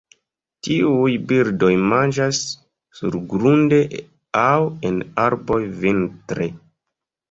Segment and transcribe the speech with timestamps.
[0.67, 2.41] Tiuj birdoj manĝas
[3.03, 3.83] surgrunde
[4.49, 4.59] aŭ
[4.93, 6.55] en arboj vintre.